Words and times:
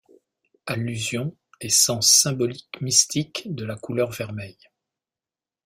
Allusion 0.65 1.37
et 1.59 1.69
sens 1.69 2.09
symbolique-mystique 2.11 3.43
de 3.53 3.65
la 3.65 3.75
couleur 3.75 4.09
vermeille. 4.09 4.57